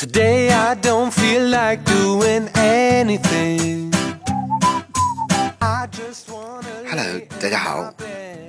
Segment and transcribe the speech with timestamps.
[0.00, 3.92] Today I don't feel like doing anything.
[5.60, 7.92] I just wanna Hello，大家好，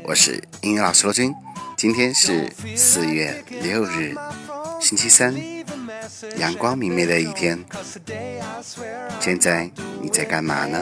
[0.05, 1.35] 我是英语老师罗军。
[1.75, 4.15] 今天是四月六日，
[4.79, 5.35] 星期三，
[6.37, 7.59] 阳光明媚的一天。
[9.19, 10.79] 现在你在干嘛呢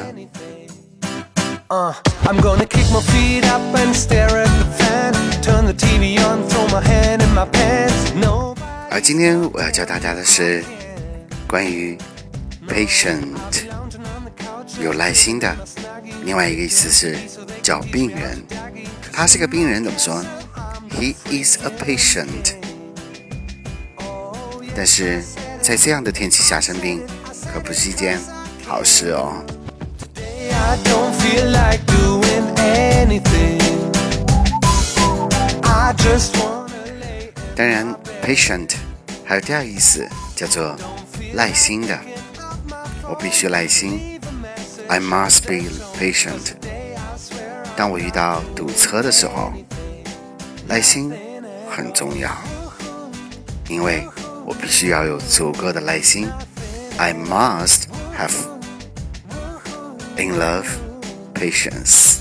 [1.69, 1.95] ？Uh,
[2.25, 5.13] I'm gonna kick my feet up and stare at the fan.
[5.41, 8.13] Turn the TV on, throw my hand in my pants.
[8.91, 10.63] 而今天我要教大家的是
[11.47, 11.95] 关于
[12.67, 13.27] patient
[14.81, 15.55] 有耐心的，
[16.23, 17.17] 另外一个意思是
[17.61, 18.43] 叫病人。
[19.11, 20.23] 他是个病人，怎么说
[20.89, 22.55] ？He is a patient。
[24.75, 25.21] 但是
[25.61, 27.05] 在这样的天气下生病，
[27.53, 28.19] 可不是一件
[28.65, 29.43] 好事哦。
[37.55, 38.71] 当然，patient
[39.25, 40.75] 还有第二意思叫做
[41.33, 41.99] 耐心的。
[43.09, 44.19] 我必须耐心
[44.87, 46.53] ，I must be patient。
[47.75, 49.51] 当我遇到堵车的时候，
[50.67, 51.11] 耐心
[51.69, 52.29] 很重要，
[53.67, 54.07] 因为
[54.45, 56.29] 我必须要有足够的耐心。
[56.97, 57.85] I must
[58.17, 58.33] have
[60.17, 60.65] in love
[61.33, 62.18] patience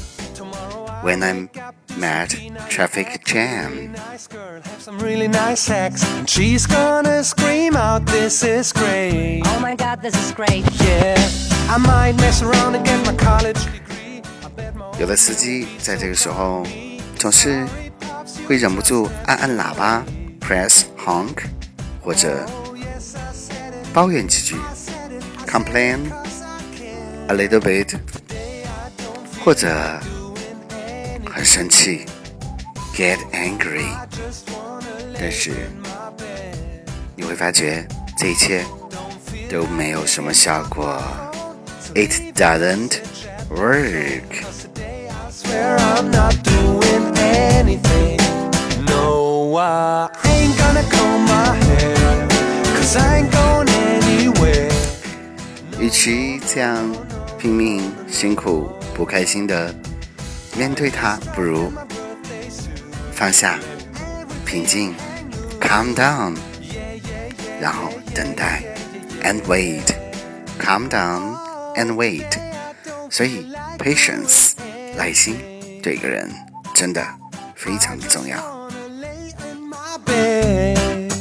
[1.02, 1.50] when I'm
[1.98, 2.36] met
[2.70, 3.92] traffic jam。
[3.94, 9.44] nice girl, have some really nice sex, and she's gonna scream out, "This is great!"
[9.46, 10.64] Oh my god, this is great.
[10.82, 11.18] Yeah,
[11.70, 14.22] I might mess around and get my college degree.
[14.42, 16.66] I bet my 有的司机在这个时候
[17.18, 17.66] 总是
[18.48, 20.04] 会忍不住按按喇叭，
[20.40, 21.44] press honk，
[22.02, 22.46] 或者
[23.94, 24.56] 抱怨几句，
[25.48, 26.12] complain
[27.28, 27.98] a little bit，
[29.44, 30.00] 或者
[31.38, 32.06] 很生气，
[32.96, 33.86] get angry。
[35.20, 35.52] 但是
[37.16, 38.64] 你会发觉这一切
[39.50, 41.02] 都没有什么效果，
[41.96, 43.00] it doesn't
[43.50, 44.44] work。
[45.30, 48.20] swear I'm not doing anything.
[48.86, 52.28] No, I ain't gonna comb my hair,
[52.76, 54.72] cause I ain't going anywhere.
[55.80, 56.90] 与其这样
[57.38, 59.74] 拼命、辛苦、不开心的
[60.58, 61.72] 面对它，不如
[63.12, 63.60] 放下、
[64.46, 64.94] 平静，
[65.60, 66.36] calm down，
[67.60, 68.64] 然后等待，
[69.24, 71.36] and wait，calm down
[71.76, 72.38] and wait。
[73.10, 74.54] 所以，patience，
[74.96, 75.38] 耐心，
[75.82, 76.30] 对一个人
[76.74, 77.06] 真的
[77.56, 78.38] 非常的重要。
[78.40, 81.12] Gonna lay in my bed.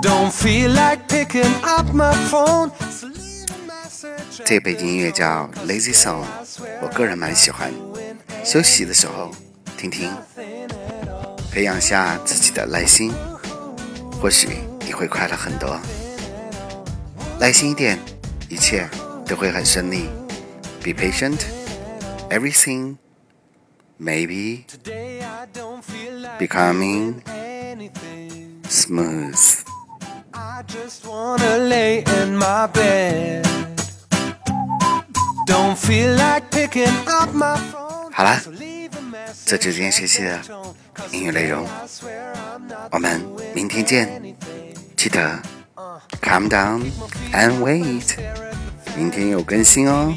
[0.00, 2.70] Don't feel like picking up my phone.
[4.45, 6.23] 这背景音乐叫 Lazy Song，
[6.81, 7.71] 我个人蛮喜欢。
[8.43, 9.31] 休息的时候
[9.77, 10.11] 听听，
[11.51, 13.13] 培养下自己的耐心，
[14.19, 14.49] 或许
[14.85, 15.79] 你会快乐很多。
[17.39, 17.99] 耐心一点，
[18.49, 18.89] 一切
[19.25, 20.09] 都会很顺利。
[20.83, 21.39] Be patient,
[22.29, 22.97] everything
[23.99, 24.63] maybe
[26.39, 27.21] becoming
[28.67, 29.61] smooth.
[30.31, 33.45] I just wanna lay in my bed.
[38.11, 38.41] 好啦，
[39.45, 40.41] 这就今天学习的
[41.11, 41.67] 英语内容，
[42.89, 43.21] 我们
[43.53, 44.21] 明天见。
[44.97, 45.39] 记得
[46.21, 46.81] calm down
[47.33, 48.15] and wait，
[48.95, 50.13] 明天有更新哦。